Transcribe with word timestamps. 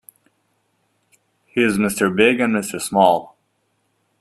He's 1.45 1.77
Mr. 1.77 2.11
Big 2.15 2.39
and 2.39 2.55
Mr. 2.55 2.81
Small. 2.81 3.37